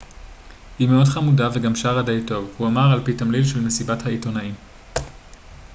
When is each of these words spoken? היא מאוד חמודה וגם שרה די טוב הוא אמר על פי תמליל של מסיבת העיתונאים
היא 0.79 0.87
מאוד 0.89 1.05
חמודה 1.07 1.49
וגם 1.53 1.75
שרה 1.75 2.01
די 2.03 2.21
טוב 2.27 2.49
הוא 2.57 2.67
אמר 2.67 2.91
על 2.91 3.01
פי 3.05 3.13
תמליל 3.13 3.45
של 3.45 3.61
מסיבת 3.61 4.05
העיתונאים 4.05 4.53